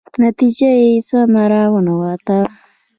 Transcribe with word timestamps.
نتیجه 0.23 0.71
یې 0.81 0.91
سمه 1.07 1.43
را 1.51 1.63
ونه 1.73 1.93
وتله. 1.99 2.47